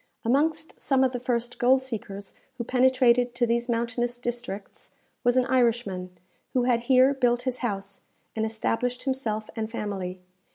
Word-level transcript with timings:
Amongst 0.25 0.81
some 0.81 1.03
of 1.03 1.11
the 1.11 1.19
first 1.19 1.59
gold 1.59 1.83
seekers 1.83 2.33
who 2.57 2.63
penetrated 2.63 3.35
to 3.35 3.45
these 3.45 3.69
mountainous 3.69 4.17
districts, 4.17 4.89
was 5.23 5.37
an 5.37 5.45
Irishman, 5.45 6.09
who 6.53 6.63
had 6.63 6.79
here 6.89 7.13
built 7.13 7.43
his 7.43 7.59
house, 7.59 8.01
and 8.35 8.43
established 8.43 9.03
himself 9.03 9.47
and 9.55 9.69
family. 9.69 10.19